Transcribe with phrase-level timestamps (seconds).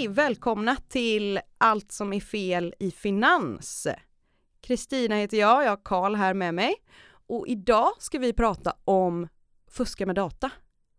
[0.00, 0.08] Hej!
[0.08, 3.86] Välkomna till Allt som är fel i finans.
[4.60, 6.74] Kristina heter jag, jag har Karl här med mig.
[7.10, 9.28] Och idag ska vi prata om
[9.66, 10.50] fuska med data,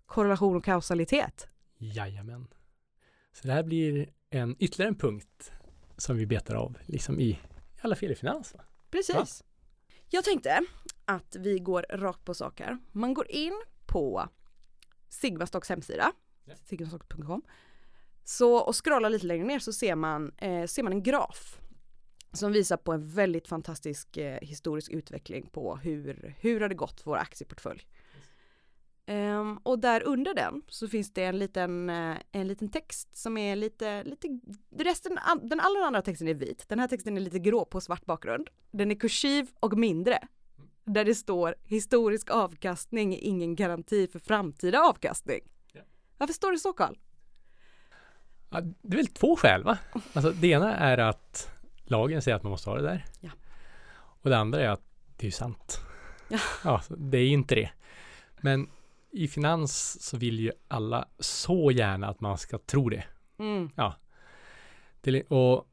[0.05, 1.47] korrelation och kausalitet.
[1.77, 2.47] Jajamän.
[3.33, 5.51] Så det här blir en ytterligare en punkt
[5.97, 7.39] som vi betar av, liksom i
[7.81, 8.53] alla fel i finans.
[8.53, 8.63] Va?
[8.91, 9.43] Precis.
[10.09, 10.59] Jag tänkte
[11.05, 12.77] att vi går rakt på sak här.
[12.91, 14.29] Man går in på
[15.09, 16.11] Sigmastocks hemsida,
[16.45, 16.53] Ja.
[16.55, 17.41] sigmastock.com,
[18.23, 21.57] så och scrollar lite längre ner så ser man, eh, ser man en graf
[22.33, 27.01] som visar på en väldigt fantastisk eh, historisk utveckling på hur, hur har det gått
[27.01, 27.87] för vår aktieportfölj.
[29.05, 33.37] Ehm, och där under den så finns det en liten, eh, en liten text som
[33.37, 34.27] är lite, lite
[34.77, 36.69] resten, an- den allra andra texten är vit.
[36.69, 38.49] Den här texten är lite grå på svart bakgrund.
[38.71, 40.19] Den är kursiv och mindre.
[40.85, 45.39] Där det står historisk avkastning är ingen garanti för framtida avkastning.
[45.73, 45.81] Ja.
[46.17, 46.95] Varför står det så Karl?
[48.51, 49.77] Ja, det är väl två skäl va?
[50.13, 51.51] Alltså det ena är att
[51.83, 53.05] lagen säger att man måste ha det där.
[53.19, 53.29] Ja.
[53.93, 54.83] Och det andra är att
[55.17, 55.81] det är sant.
[56.27, 56.39] Ja.
[56.63, 57.69] ja det är inte det.
[58.41, 58.69] Men
[59.11, 63.03] i finans så vill ju alla så gärna att man ska tro det.
[63.39, 63.69] Mm.
[65.01, 65.67] det och,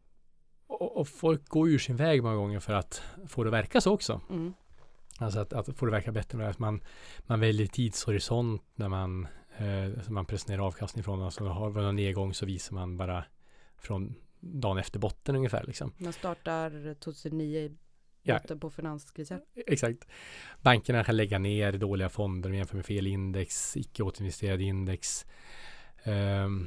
[0.67, 3.81] och, och folk går ur sin väg många gånger för att få det att verka
[3.81, 4.21] så också.
[4.31, 4.55] Mm.
[5.19, 6.81] Alltså att, att få det att verka bättre med att man,
[7.21, 11.23] man väljer tidshorisont när man, eh, som man presenterar avkastning från.
[11.23, 13.25] Alltså har vi någon nedgång så visar man bara
[13.77, 15.65] från dagen efter botten ungefär.
[15.67, 15.93] Liksom.
[15.99, 17.77] Man startar 2009 i
[18.23, 18.35] Ja.
[18.39, 19.41] botten på finanskrisen.
[19.67, 20.09] Exakt.
[20.63, 25.27] Bankerna kan lägga ner dåliga fonder jämfört med fel index, icke återinvesterade index.
[26.05, 26.67] Ehm,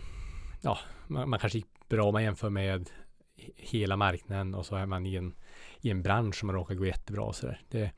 [0.61, 2.89] ja, man, man kanske gick bra om man jämför med
[3.37, 5.33] he- hela marknaden och så är man i en,
[5.81, 7.61] i en bransch som man råkar gå jättebra och sådär.
[7.69, 7.91] Det,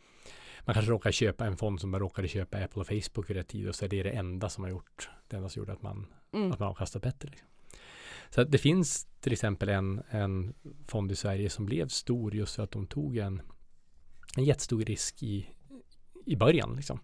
[0.65, 3.47] man kanske råkar köpa en fond som man råkade köpa Apple och Facebook i rätt
[3.47, 5.81] tid och så är det det enda som har gjort, det enda som gjorde att
[5.81, 6.51] man, Mm.
[6.51, 7.29] att man avkastar bättre.
[7.29, 7.47] Liksom.
[8.29, 10.53] Så det finns till exempel en, en
[10.87, 13.41] fond i Sverige som blev stor just för att de tog en,
[14.37, 15.49] en jättestor risk i,
[16.25, 16.99] i början liksom.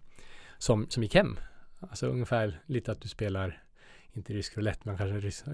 [0.58, 1.38] Som, som gick hem.
[1.80, 3.62] Alltså ungefär lite att du spelar,
[4.12, 5.44] inte risk roulette, men kanske risk,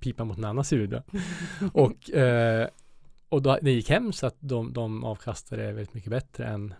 [0.00, 1.02] pipa mot en annans huvud.
[1.72, 2.68] och eh,
[3.28, 6.74] och då, det gick hem så att de, de avkastade väldigt mycket bättre än,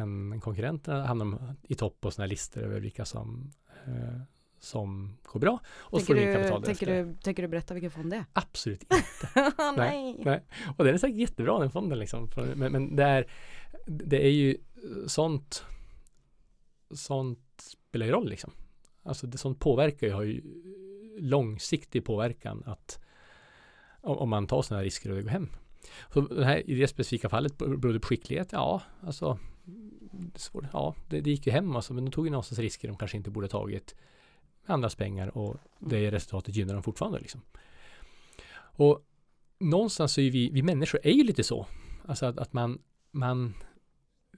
[0.00, 1.06] än konkurrenterna.
[1.06, 3.52] Hamnade de i topp på sådana här listor över vilka som,
[3.86, 4.20] eh,
[4.58, 5.60] som går bra.
[5.68, 8.24] Och Tänker, du kapital tänker, du, tänker du berätta vilken fond det är?
[8.32, 9.52] Absolut inte.
[9.76, 10.16] Nej.
[10.24, 10.44] nej.
[10.76, 12.28] Och den är säkert jättebra den fonden liksom.
[12.54, 13.26] Men, men det, är,
[13.86, 14.56] det är ju
[15.06, 15.64] sånt
[16.90, 18.52] sånt spelar ju roll liksom.
[19.02, 20.42] Alltså det, sånt påverkar ju, har ju
[21.18, 23.00] långsiktig påverkan att
[24.00, 25.48] om, om man tar sådana här risker och det går hem.
[26.12, 28.48] Så det här, I det specifika fallet beror det på skicklighet?
[28.52, 29.38] Ja, alltså
[30.34, 30.64] svårt.
[30.72, 33.16] ja, det, det gick ju hem alltså, men de tog ju någonstans risker de kanske
[33.16, 33.94] inte borde tagit
[34.66, 37.42] med andras pengar och det resultatet gynnar dem fortfarande liksom.
[38.56, 39.06] Och
[39.58, 41.66] någonstans så är vi, vi människor är ju lite så.
[42.06, 42.78] Alltså att, att man,
[43.10, 43.54] man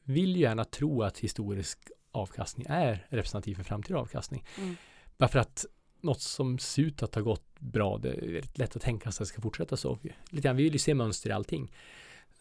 [0.05, 1.79] vill ju gärna tro att historisk
[2.13, 4.45] avkastning är representativ för framtida avkastning.
[4.59, 4.77] Mm.
[5.19, 5.67] Bara för att
[6.01, 9.29] något som ser ut att ha gått bra, det är lätt att tänka sig att
[9.29, 9.99] det ska fortsätta så.
[10.31, 11.73] Lite grann, vi vill ju se mönster i allting.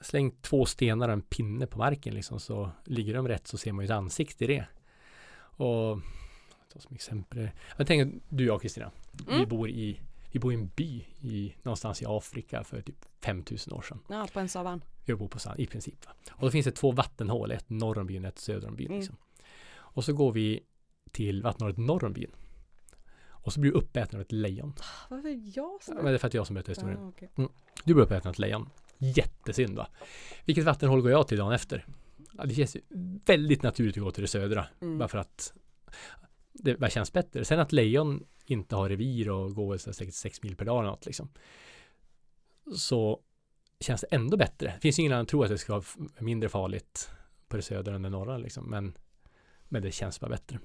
[0.02, 3.72] Släng två stenar och en pinne på marken liksom, så ligger de rätt så ser
[3.72, 4.66] man ju ett ansikte i det.
[5.40, 6.00] Och
[6.74, 7.50] ta som exempel.
[7.78, 9.50] Jag tänker du och jag Kristina, vi Mm.
[9.50, 10.02] bor i
[10.34, 14.00] vi bor i en by i, någonstans i Afrika för typ 5000 år sedan.
[14.10, 14.84] Ja, på en savann.
[15.06, 16.06] Vi bor på sand i princip.
[16.06, 16.12] Va?
[16.32, 18.88] Och då finns det två vattenhål, ett norr om byn och ett söder om byn.
[18.88, 19.00] Mm.
[19.00, 19.16] Liksom.
[19.74, 20.60] Och så går vi
[21.12, 22.32] till vattenhålet norr om byn.
[23.30, 24.74] Och så blir du uppäten av ett lejon.
[25.10, 27.00] Varför är jag som Men det är för att jag som berättar historien.
[27.02, 27.48] Ja, okej.
[27.84, 28.70] Du blir uppäten av ett lejon.
[29.02, 29.88] Jättesynd va?
[30.46, 31.86] Vilket vattenhål går jag till dagen efter?
[32.38, 32.78] Ja, det känns
[33.26, 34.66] väldigt naturligt att gå till det södra.
[34.82, 34.98] Mm.
[34.98, 35.54] Bara för att
[36.54, 37.46] det bara känns bättre.
[37.46, 40.66] Sen att lejon inte har revir och går väl så här säkert sex mil per
[40.66, 41.30] dag eller något liksom.
[42.76, 43.22] Så
[43.80, 44.68] känns det ändå bättre.
[44.76, 45.84] Det finns ju ingen annan tror att det ska vara
[46.20, 47.10] mindre farligt
[47.48, 48.70] på det södra än det norra liksom.
[48.70, 48.98] Men,
[49.64, 50.60] men det känns bara bättre.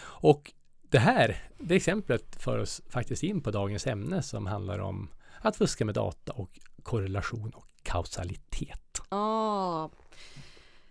[0.00, 5.08] Och det här, det exemplet för oss faktiskt in på dagens ämne som handlar om
[5.40, 9.00] att fuska med data och korrelation och kausalitet.
[9.08, 9.88] Ah.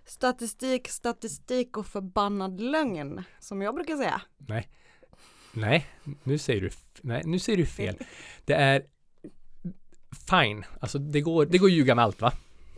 [0.05, 4.21] Statistik, statistik och förbannad lögn, som jag brukar säga.
[5.53, 5.85] Nej,
[6.23, 6.69] nu säger du,
[7.01, 7.97] nej, nu säger du fel.
[8.45, 8.85] Det är
[10.29, 12.33] fine, alltså det går, det går att ljuga med allt va?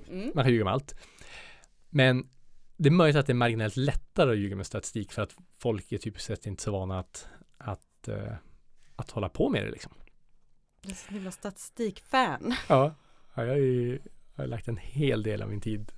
[0.09, 0.31] Mm.
[0.35, 0.95] Man kan ljuga med allt.
[1.89, 2.29] Men
[2.77, 5.91] det är möjligt att det är marginellt lättare att ljuga med statistik för att folk
[5.91, 7.27] är typiskt sett inte så vana att,
[7.57, 8.33] att, uh,
[8.95, 9.93] att hålla på med det liksom.
[10.81, 12.55] Du är så himla statistikfan.
[12.69, 12.95] Ja,
[13.33, 13.99] ja jag, är,
[14.35, 15.91] jag har lagt en hel del av min tid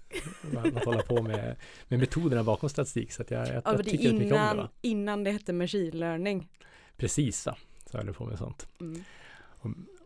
[0.57, 1.55] att, hålla på med,
[1.87, 3.11] med metoderna bakom statistik.
[3.11, 4.25] Så att jag, jag, Ja, jag tycker mycket om det.
[4.25, 4.69] innan, Va?
[4.81, 6.49] innan det hette machine learning.
[6.97, 7.57] Precis, va?
[7.85, 8.67] så jag håller på med sånt.
[8.79, 9.03] Mm.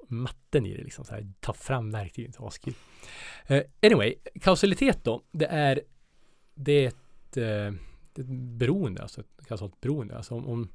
[0.07, 1.05] matten i det liksom.
[1.05, 2.73] Så här, ta fram verktygen, askul.
[3.51, 5.21] Uh, anyway, kausalitet då.
[5.31, 5.81] Det är,
[6.53, 7.79] det är ett, uh,
[8.19, 8.25] ett
[8.57, 10.17] beroende, alltså ett kausalt beroende.
[10.17, 10.69] Alltså om, om,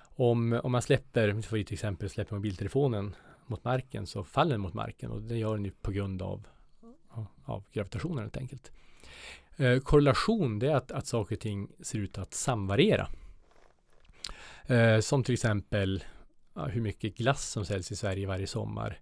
[0.00, 3.14] om, om man släpper, för till exempel släpper mobiltelefonen
[3.48, 6.46] mot marken så faller den mot marken och det gör den ju på grund av,
[7.44, 8.72] av gravitationen helt enkelt.
[9.56, 13.08] Eh, korrelation det är att, att saker och ting ser ut att samvariera.
[14.66, 16.04] Eh, som till exempel
[16.54, 19.00] ja, hur mycket glass som säljs i Sverige varje sommar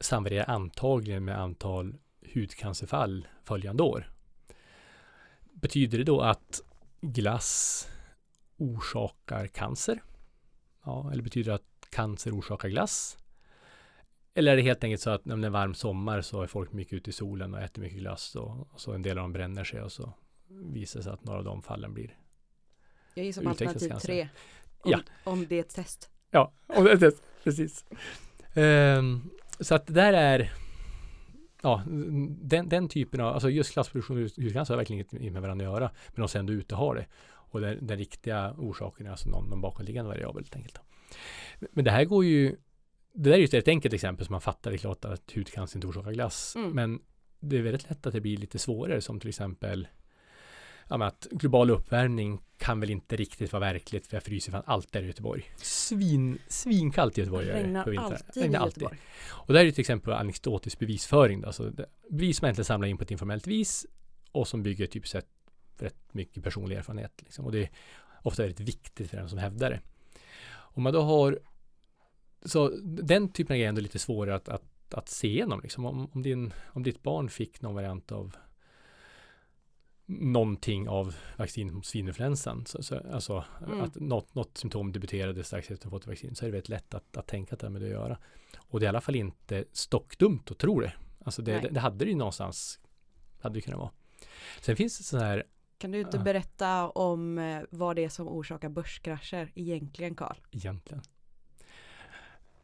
[0.00, 1.94] samvarierar antagligen med antal
[2.34, 4.10] hudcancerfall följande år.
[5.52, 6.60] Betyder det då att
[7.00, 7.88] glass
[8.56, 10.02] orsakar cancer?
[10.84, 13.18] Ja, eller betyder det att cancer orsakar glass?
[14.38, 16.72] Eller är det helt enkelt så att när det är varm sommar så är folk
[16.72, 19.32] mycket ute i solen och äter mycket glass och, och så en del av dem
[19.32, 20.12] bränner sig och så
[20.48, 22.16] visar det sig att några av de fallen blir
[23.14, 24.28] Jag gissar på alternativ tre.
[24.80, 25.00] Om, Ja.
[25.24, 26.10] om det är ett test.
[26.30, 27.14] Ja, och det, det,
[27.44, 27.84] precis.
[28.54, 29.30] Ehm,
[29.60, 30.52] så att det där är
[31.62, 31.82] Ja,
[32.40, 35.72] den, den typen av, alltså just klassproduktion och hudcancer har verkligen inget med varandra att
[35.72, 35.90] göra.
[36.14, 37.06] Men de ändå ute har det.
[37.26, 40.80] Och den, den riktiga orsaken är alltså någon, någon bakomliggande variabel helt enkelt.
[41.72, 42.56] Men det här går ju
[43.20, 44.70] Det där är ju ett enkelt exempel som man fattar.
[44.70, 46.56] Det är klart att hudcancer inte orsakar glass.
[46.56, 46.70] Mm.
[46.70, 47.00] Men
[47.40, 49.88] det är väldigt lätt att det blir lite svårare som till exempel
[50.88, 54.92] ja, att global uppvärmning kan väl inte riktigt vara verkligt för jag fryser fan allt
[54.92, 55.44] där i Göteborg.
[55.56, 58.98] Svin, svinkallt i Göteborg Det regnar på alltid i Regnar Göteborg.
[59.28, 61.40] Och det här är till exempel anekdotisk bevisföring.
[61.40, 61.46] Då.
[61.46, 61.72] Alltså
[62.10, 63.86] bevis som egentligen samlar in på ett informellt vis
[64.32, 65.28] och som bygger typ sett
[65.78, 67.22] rätt mycket personlig erfarenhet.
[67.22, 67.44] Liksom.
[67.44, 67.70] Och det är
[68.22, 69.80] ofta väldigt viktigt för den som hävdar det.
[70.50, 71.38] Om man då har
[72.44, 75.60] så den typen av grejer är ändå lite svårare att, att, att se igenom.
[75.60, 75.84] Liksom.
[75.84, 78.36] Om, om, din, om ditt barn fick någon variant av
[80.06, 83.80] någonting av vaccin mot svininfluensan, så, så, alltså Mm.
[83.80, 86.94] att något, något symptom debuterade strax efter att fått vaccin, så är det väldigt lätt
[86.94, 88.18] att, att tänka att det har med det att göra.
[88.58, 90.92] Och det är i alla fall inte stockdumt att tro det.
[91.24, 92.80] Alltså det, det, det hade det ju någonstans,
[93.40, 93.90] hade det kunnat vara.
[94.60, 95.44] Sen finns det så här,
[95.78, 96.22] Kan du inte Ja.
[96.22, 100.36] berätta om eh, vad det är som orsakar börskrascher egentligen Karl?
[100.50, 101.02] egentligen.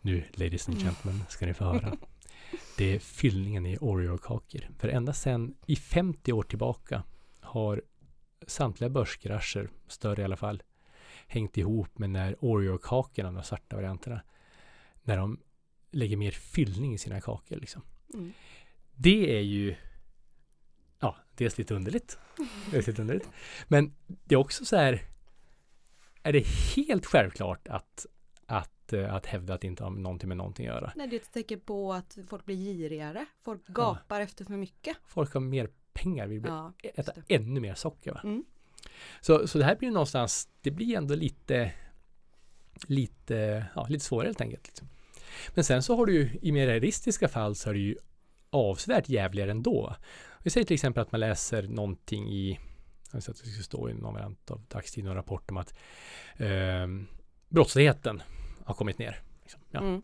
[0.05, 1.97] Nu, ladies and gentlemen, ska ni få höra.
[2.77, 4.69] Det är fyllningen i Oreo-kakor.
[4.79, 7.03] För ända sedan i 50 år tillbaka
[7.41, 7.83] har
[8.47, 10.63] samtliga börskrascher, större i alla fall,
[11.27, 14.21] hängt ihop med när Oreo-kakorna, de svarta varianterna,
[15.03, 15.41] när de
[15.91, 17.57] lägger mer fyllning i sina kakor.
[17.57, 17.83] Liksom.
[18.15, 18.33] Mm.
[18.95, 19.75] Det är ju
[21.01, 22.19] ja, dels lite underligt.
[22.71, 23.29] Dels lite underligt.
[23.69, 25.03] Men det är också så här
[26.23, 28.07] är det helt självklart att,
[28.47, 30.93] att, eh, att hävda att det inte har någonting med någonting att göra.
[30.97, 33.27] Nej, det är ett tecken på att folk blir girigare.
[33.43, 34.97] Folk gapar efter för mycket.
[35.07, 38.21] Folk har mer pengar, vill Ja, äta ännu mer socker.
[38.25, 38.45] Mm.
[39.21, 41.73] Så, så det här blir någonstans, det blir ändå lite,
[42.87, 44.67] lite, ja, lite svårare helt enkelt.
[44.67, 44.89] Liksom.
[45.55, 47.97] Men sen så har du ju i mer realistiska fall så är det ju
[48.51, 49.97] avsevärt jävligare ändå.
[50.43, 52.61] Vi säger till exempel att man läser någonting i,
[53.13, 55.75] jag att det ska stå i någon variant av dagstidning och rapport om att
[56.37, 56.87] eh,
[57.49, 58.23] brottsligheten
[58.65, 59.21] har kommit ner.
[59.43, 59.61] Liksom.
[59.71, 59.81] Ja.
[59.81, 60.03] Mm.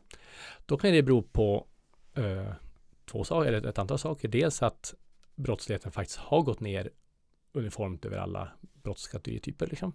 [0.67, 1.67] Då kan det bero på
[2.15, 2.53] eh,
[3.05, 4.29] två saker, eller ett antal saker.
[4.29, 4.95] Dels att
[5.35, 6.91] brottsligheten faktiskt har gått ner
[7.53, 8.49] uniformt över alla
[8.83, 9.67] brottskategorityper.
[9.67, 9.93] Liksom.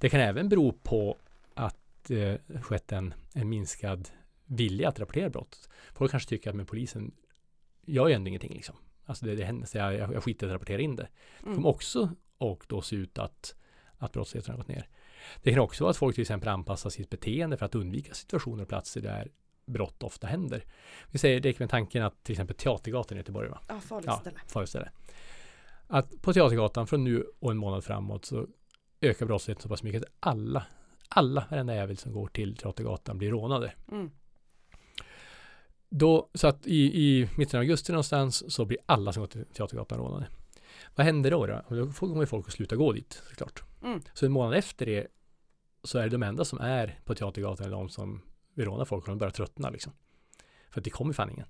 [0.00, 1.18] Det kan även bero på
[1.54, 4.08] att eh, skett en, en minskad
[4.44, 5.68] vilja att rapportera brott.
[5.92, 7.14] Folk kanske tycker att med polisen
[7.82, 8.76] gör ju ändå ingenting liksom.
[9.04, 11.08] Alltså det, det händer, så jag, jag, jag skiter i att rapportera in det.
[11.40, 11.54] Det Mm.
[11.54, 13.54] kommer också och då se ut att,
[13.98, 14.88] att brottsligheten har gått ner.
[15.42, 18.62] Det kan också vara att folk till exempel anpassar sitt beteende för att undvika situationer
[18.62, 19.28] och platser där
[19.66, 20.64] brott ofta händer.
[21.10, 23.60] Vi säger, det med tanken att till exempel Teatergatan i Göteborg, va?
[23.68, 24.40] Ja, farligt Ja, ställe.
[24.46, 24.90] farligt ställe.
[25.86, 28.46] Att på Teatergatan från nu och en månad framåt så
[29.00, 30.66] ökar brottsligheten så pass mycket att alla,
[31.08, 33.72] alla, varenda jävel som går till Teatergatan blir rånade.
[33.92, 34.10] Mm.
[35.88, 39.44] Då, så att i, i mitten av augusti någonstans så blir alla som går till
[39.46, 40.26] Teatergatan rånade.
[40.94, 41.46] Vad händer då?
[41.46, 43.62] Då, då får- kommer folk att sluta gå dit såklart.
[43.86, 44.02] Mm.
[44.14, 45.06] Så en månad efter det
[45.82, 48.22] så är det de enda som är på Teatergatan eller de som
[48.54, 49.92] vill råna folk och de börjar tröttna liksom.
[50.70, 51.46] För att det kommer fan ingen.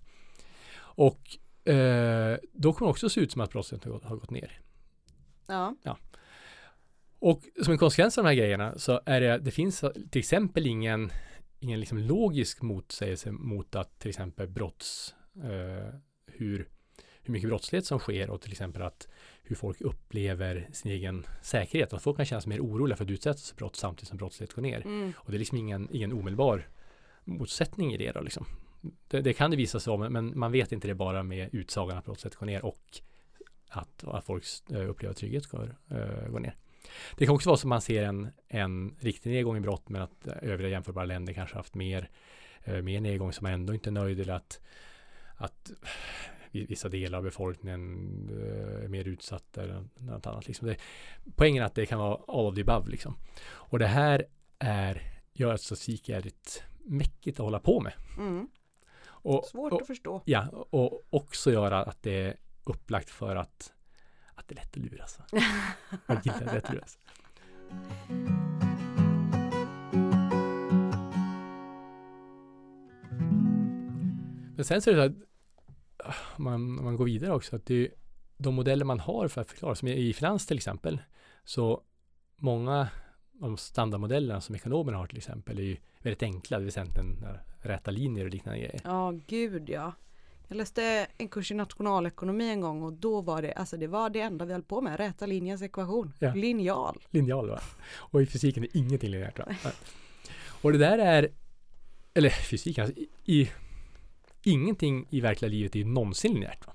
[0.78, 1.38] Och
[1.72, 4.60] eh, då kommer det också se ut som att brottsligheten har gått, har gått ner.
[5.82, 5.98] Ja.
[7.18, 10.66] Och som en konsekvens av de här grejerna så är det, det finns till exempel
[10.66, 11.10] ingen,
[11.58, 15.94] ingen liksom logisk motsägelse mot att till exempel brotts, eh,
[16.26, 16.68] hur,
[17.26, 19.08] hur mycket brottslighet som sker och till exempel att
[19.42, 21.92] hur folk upplever sin egen säkerhet.
[21.92, 24.52] Att folk kan känna sig mer oroliga för att utsättas för brott samtidigt som brottslighet
[24.52, 24.80] går ner.
[24.80, 25.12] Mm.
[25.16, 26.68] Och det är liksom ingen, ingen omedelbar
[27.24, 28.46] motsättning i det då liksom.
[29.08, 31.98] Det, det kan det visa sig om, men man vet inte det bara med utsagan
[31.98, 33.00] att brottslighet går ner och
[33.68, 36.54] att, att folks eh, upplever trygghet går, uh, går ner.
[37.16, 40.02] Det kan också vara så att man ser en, en riktig nedgång i brott men
[40.02, 42.10] att övriga jämförbara länder kanske haft mer,
[42.82, 44.60] mer nedgång som man ändå inte är nöjd eller att,
[45.36, 45.72] att
[46.64, 48.28] vissa delar av befolkningen
[48.84, 50.46] är mer utsatta eller något annat.
[50.46, 50.68] Liksom.
[50.68, 50.76] Det,
[51.36, 52.90] poängen är att det kan vara all of the above.
[52.90, 53.16] Liksom.
[53.46, 54.26] Och det här
[54.58, 57.92] är, gör att statistik är ett mäckigt att hålla på med.
[58.18, 58.48] Mm.
[59.06, 60.22] Och, Svårt och, att förstå.
[60.24, 63.72] Ja, och också göra att det är upplagt för att,
[64.34, 65.18] att det är lätt att luras.
[66.06, 66.98] Man gillar lätt att luras.
[74.56, 75.28] Men sen så är det så att
[76.36, 77.90] man, man går vidare också att det är
[78.36, 81.00] de modeller man har för att förklara, som i finans till exempel,
[81.44, 81.82] så
[82.36, 82.88] många
[83.42, 86.86] av standardmodellerna som ekonomerna har till exempel är ju väldigt enkla, det vill säga
[87.58, 88.80] räta linjer och liknande grejer.
[88.84, 89.92] Ja, gud ja.
[90.48, 94.10] Jag läste en kurs i nationalekonomi en gång och då var det, alltså det var
[94.10, 96.12] det enda vi höll på med, räta linjens ekvation.
[96.18, 96.34] Ja.
[96.34, 96.98] Linjal.
[97.10, 97.60] Linjal va?
[97.94, 99.46] Och i fysiken är ingenting linjärt va?
[100.62, 101.28] Och det där är,
[102.14, 103.50] eller fysiken, alltså, i, i,
[104.46, 106.72] ingenting i verkliga livet är någonsin linjärt va?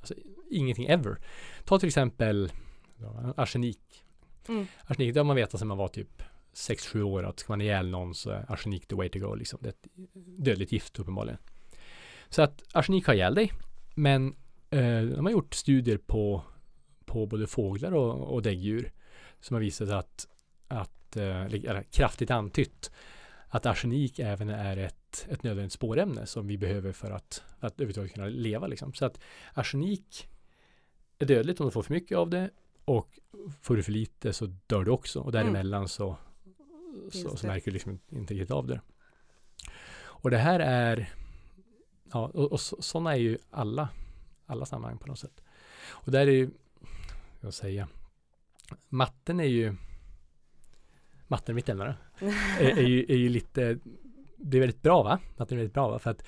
[0.00, 0.14] Alltså,
[0.50, 1.18] ingenting ever.
[1.64, 2.52] Ta till exempel
[3.36, 4.04] arsenik.
[4.48, 4.66] Mm.
[4.84, 6.22] Arsenik, det har man vetat sedan man var typ
[6.54, 9.58] 6-7 år att ska man ihjäl någon så är arsenik the way to go liksom.
[9.62, 9.88] Det är ett
[10.44, 11.38] dödligt gift uppenbarligen.
[12.28, 13.52] Så att arsenik har ihjäl dig.
[13.94, 14.36] Men
[14.70, 16.42] eh, de har gjort studier på,
[17.04, 18.92] på både fåglar och, och däggdjur
[19.40, 20.26] som har visat att,
[20.68, 22.90] att eh, eller, kraftigt antytt
[23.54, 28.14] att arsenik även är ett, ett nödvändigt spårämne som vi behöver för att, att överhuvudtaget
[28.14, 28.66] kunna leva.
[28.66, 28.94] Liksom.
[28.94, 29.20] Så att
[29.54, 30.28] arsenik
[31.18, 32.50] är dödligt om du får för mycket av det
[32.84, 33.18] och
[33.62, 35.88] får du för lite så dör du också och däremellan mm.
[35.88, 36.16] så,
[37.10, 38.80] så, så, märker du liksom inte riktigt av det.
[39.94, 41.12] Och det här är
[42.12, 43.88] Ja, och, och sådana är ju alla,
[44.46, 45.42] alla sammanhang på något sätt.
[45.90, 46.50] Och där är ju,
[47.40, 47.88] jag säga,
[48.88, 49.76] matten är ju,
[51.32, 51.94] matten mitt ämne
[52.60, 53.78] är, är, ju, är ju lite,
[54.36, 55.18] det är väldigt bra va?
[55.36, 55.98] Matten är väldigt bra va?
[55.98, 56.24] För att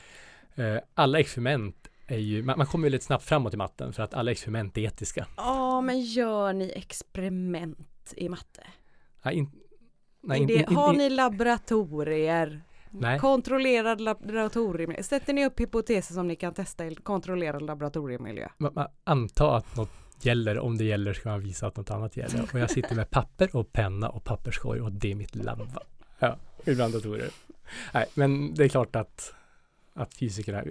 [0.55, 4.15] eh, alla experiment är ju, man, man kommer väldigt snabbt framåt i matten för att
[4.15, 5.27] alla experiment är etiska.
[5.37, 8.63] Ja, men gör ni experiment i matte?
[9.23, 9.51] Nej, in,
[10.21, 12.63] nej, in, in, har ni laboratorier?
[12.91, 13.19] Nej.
[13.19, 15.03] Kontrollerad laboratoriemiljö.
[15.03, 18.49] Sätter ni upp hypoteser som ni kan testa i kontrollerad laboratoriemiljö?
[18.59, 20.59] Man, man antar att något gäller.
[20.59, 22.43] Om det gäller ska man visa att något annat gäller.
[22.53, 25.79] Och jag sitter med papper och penna och papperskorg och det är mitt labb.
[26.19, 27.31] Ja, ibland datorer.
[27.95, 29.35] Nej, men det är klart att,
[29.93, 30.65] att fysikerna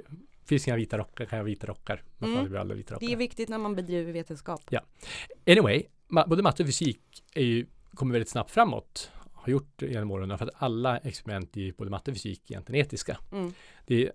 [0.45, 2.03] Fysikerna har vita rockar, kan jag vita rockar.
[2.21, 2.57] Mm.
[2.57, 3.07] alla vita rockar.
[3.07, 4.61] Det är viktigt när man bedriver vetenskap.
[4.69, 4.81] Ja.
[5.47, 9.11] Anyway, ma både matte och fysik är ju, kommer väldigt snabbt framåt
[9.43, 12.85] har gjort genom åren för att alla experiment i både matte och fysik egentligen är
[12.85, 13.17] etiska.
[13.31, 13.53] Mm.
[13.85, 14.11] Det,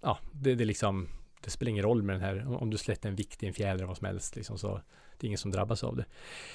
[0.00, 1.08] ja, det, det, liksom,
[1.46, 3.74] det spelar ingen roll med den här, om du släpper en vikt i en fjäder
[3.74, 4.80] eller vad som helst, liksom, så
[5.18, 6.04] det är ingen som drabbas av det.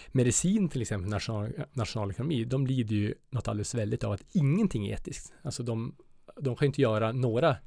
[0.08, 4.94] Medicin till exempel, national, nationalekonomi, de lider ju något alldeles väldigt av att ingenting är
[4.94, 5.34] etiskt.
[5.42, 5.96] Alltså de,
[6.36, 7.58] de kan inte göra några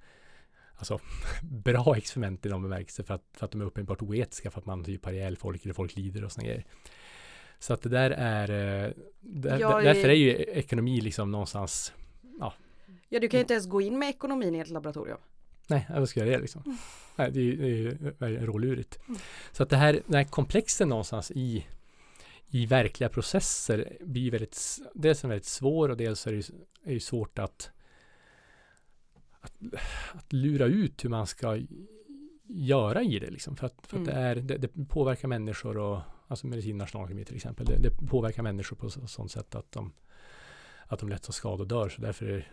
[0.75, 0.99] alltså,
[1.43, 4.67] bra experiment i de bemärkelse för att, för att de är uppenbart oetiska för att
[4.67, 6.65] man typ har ihjäl folk eller folk lider och sådana grejer.
[7.59, 11.93] Så att det där är, eh, där, Jag därför är ju ekonomi liksom någonstans,
[12.41, 12.55] ja.
[13.09, 15.19] Ja, du kan ju inte ens gå in med ekonomin i ett laboratorium.
[15.67, 16.63] Nej, vad ska jag göra det liksom?
[16.67, 16.77] Mm.
[17.17, 18.99] Nej, det är ju det är rålurigt.
[19.09, 19.21] Mm.
[19.53, 21.67] Så att det här, den här komplexen någonstans i,
[22.47, 26.51] i verkliga processer blir väldigt, dels är väldigt svår och dels är det
[26.85, 27.71] är ju svårt att,
[29.41, 29.53] att,
[30.13, 31.61] att lura ut hur man ska
[32.49, 33.57] göra i det liksom.
[33.57, 37.37] För att, för att det, är, det, det påverkar människor och alltså medicin nationalekonomi till
[37.37, 37.67] exempel.
[37.67, 39.93] Det, det, påverkar människor på så, sånt sätt att de,
[40.87, 41.89] att de lätt tar skada och dör.
[41.89, 42.53] Så därför,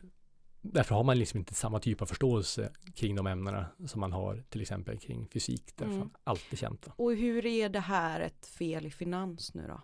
[0.62, 4.44] därför har man liksom inte samma typ av förståelse kring de ämnena som man har
[4.50, 5.74] till exempel kring fysik.
[5.76, 6.10] Därför mm.
[6.24, 6.88] alltid känt.
[6.88, 6.94] Va?
[6.98, 9.82] Och hur är det här ett fel i finans nu då?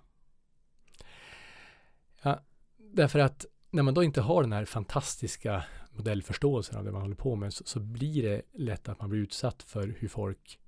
[2.21, 2.39] Ja,
[2.77, 7.15] därför att när man då inte har den här fantastiska modellförståelsen av det man håller
[7.15, 10.59] på med så, så, blir det lätt att man blir utsatt för hur folk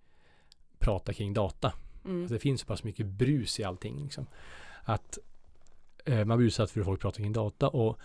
[0.80, 1.74] pratar kring data.
[2.06, 2.22] Mm.
[2.22, 4.04] Alltså det finns så pass mycket brus i allting.
[4.04, 4.28] Liksom.
[4.84, 5.18] Att
[6.06, 8.00] eh, man blir utsatt för hur folk pratar kring data och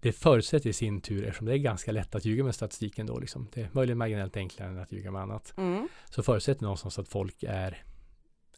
[0.00, 3.18] det förutsätter i sin tur, eftersom det är ganska lätt att ljuga med statistiken då,
[3.18, 5.88] liksom, det är möjligen marginellt enklare än att ljuga med annat, mm.
[6.10, 7.84] så förutsätter någonstans att folk är,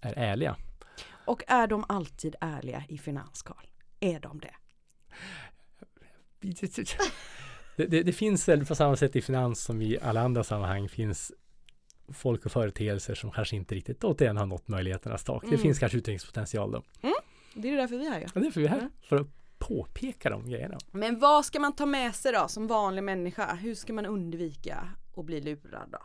[0.00, 0.56] är ärliga.
[1.26, 3.66] Och är de alltid ärliga i finans, Carl?
[4.00, 4.54] Är de det?
[7.76, 10.88] det, det, det, finns väl på samma sätt i finans som i alla andra sammanhang
[10.88, 11.32] finns
[12.12, 15.42] folk och företeelser som kanske inte riktigt återigen har nått möjligheternas tak.
[15.42, 15.60] Det Mm.
[15.60, 16.82] finns kanske utvecklingspotential då.
[17.54, 18.26] Det är därför vi är här ju.
[18.34, 18.90] Och därför är vi här, Mm.
[19.08, 19.26] för att
[19.68, 20.78] påpeka de grejerna.
[20.90, 23.54] Men vad ska man ta med sig då som vanlig människa?
[23.54, 25.98] Hur ska man undvika att bli lurad då?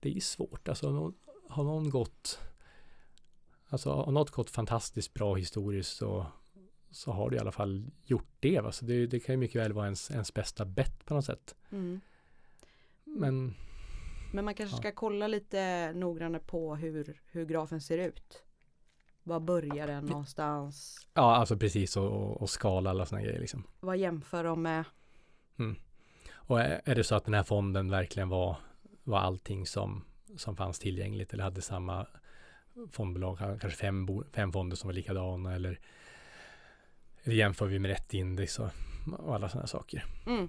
[0.00, 1.12] Det är ju svårt, alltså
[1.48, 2.38] har någon gått
[3.68, 6.26] Alltså har något gått fantastiskt bra historiskt så,
[6.90, 8.60] så har du i alla fall gjort det.
[8.60, 8.72] Va?
[8.72, 11.54] Så det, det kan ju mycket väl vara ens, ens bästa bett på något sätt.
[11.70, 12.00] Mm.
[13.04, 13.54] Men
[14.32, 14.80] Men man kanske Ja.
[14.80, 18.42] ska kolla lite noggrannare på hur, hur grafen ser ut.
[19.26, 21.06] Var börjar den någonstans?
[21.14, 23.64] ja, alltså precis och, och, skala alla sådana grejer liksom.
[23.80, 24.84] Vad jämför de med?
[26.32, 28.56] Och är, är det så att den här fonden verkligen var,
[29.04, 30.04] var allting som,
[30.36, 32.06] som fanns tillgängligt eller hade samma
[32.90, 35.80] fondbolag, kanske fem, bo, fem fonder som var likadana eller,
[37.22, 38.70] eller jämför vi med rätt index och,
[39.18, 40.04] och alla sådana saker.
[40.26, 40.48] Mm.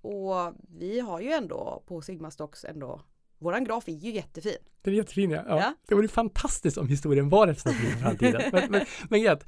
[0.00, 3.00] Och vi har ju ändå på Sigma Stocks ändå
[3.38, 4.56] Våran graf är ju jättefin.
[4.82, 5.42] Den är jättefin ja.
[5.48, 5.58] ja.
[5.58, 5.74] Ja.
[5.88, 8.42] Det vore fantastiskt om historien var representativ för framtiden.
[8.52, 9.38] men men, men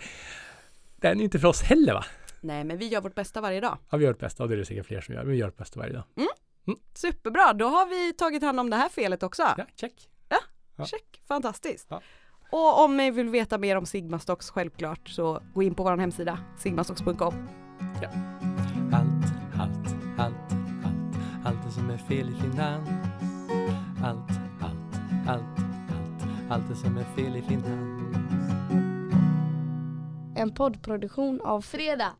[0.96, 2.04] den är inte för oss heller va?
[2.40, 3.78] Nej men vi gör vårt bästa varje dag.
[3.90, 5.22] Ja, vi gör det bästa och det är det säkert fler som gör.
[5.22, 6.02] Men vi gör det bästa varje dag.
[6.94, 9.42] Superbra, då har vi tagit hand om det här felet också.
[9.42, 10.08] Ja, check.
[10.76, 10.86] ja.
[10.86, 11.86] Check, fantastiskt.
[11.90, 12.02] Ja.
[12.50, 15.96] Och om ni vill veta mer om Sigma Stocks självklart så gå in på vår
[15.96, 17.48] hemsida sigmastocks.com.
[18.92, 19.24] Allt,
[19.60, 20.52] allt, allt,
[20.84, 23.07] allt, allt det som är fel i finans.
[24.02, 25.58] Allt, allt, allt,
[25.90, 28.16] allt, allt det som är fel i finans.
[30.36, 32.12] En poddproduktion av Fredag.